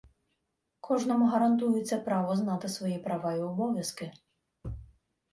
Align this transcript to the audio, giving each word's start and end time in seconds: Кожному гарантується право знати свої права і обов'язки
Кожному 0.79 1.27
гарантується 1.27 1.97
право 1.99 2.35
знати 2.35 2.69
свої 2.69 2.97
права 2.99 3.33
і 3.33 3.41
обов'язки 3.41 4.11